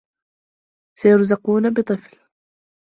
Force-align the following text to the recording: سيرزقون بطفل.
سيرزقون 0.99 1.69
بطفل. 1.73 2.17